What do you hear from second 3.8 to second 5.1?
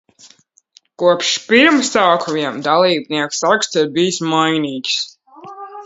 ir bijis mainīgs.